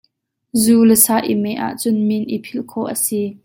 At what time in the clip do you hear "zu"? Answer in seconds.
0.61-0.77